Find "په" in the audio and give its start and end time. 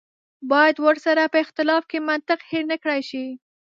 1.33-1.37